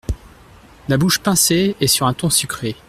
La 0.89 0.97
bouche 0.97 1.19
pincée 1.19 1.75
et 1.79 1.85
sur 1.85 2.07
un 2.07 2.15
ton 2.15 2.31
sucré. 2.31 2.75